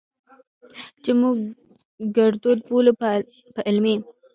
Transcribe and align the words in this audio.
چې 1.03 1.11
موږ 1.21 1.37
ګړدود 2.15 2.59
بولو، 2.67 2.91
په 3.55 3.59
علمي 3.67 3.95